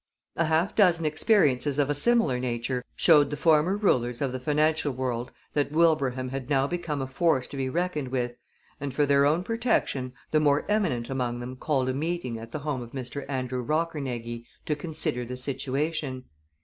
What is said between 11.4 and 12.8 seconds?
called a meeting at the